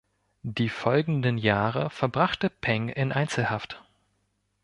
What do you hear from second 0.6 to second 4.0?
folgenden Jahre verbrachte Peng in Einzelhaft.